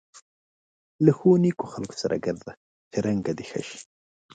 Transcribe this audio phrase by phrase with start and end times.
[1.05, 2.51] له ښو نېکو خلکو سره ګرځه
[2.91, 3.79] چې رنګه دې ښه شي.